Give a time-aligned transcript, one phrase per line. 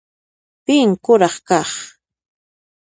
[0.65, 1.71] Pin kuraq kaq?